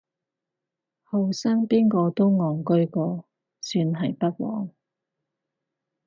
[1.11, 3.25] 後生邊個都戇居過，
[3.59, 4.71] 算係不枉